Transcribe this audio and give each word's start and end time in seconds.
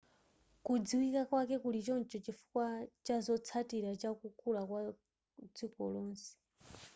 kudziwika 0.65 1.21
kwake 1.29 1.55
kuli 1.63 1.79
choncho 1.87 2.17
chifukwa 2.25 2.67
chazotsatira 3.05 3.91
chakukula 4.01 4.61
kwa 4.69 4.81
dziko 5.53 5.83
lonse 5.93 6.31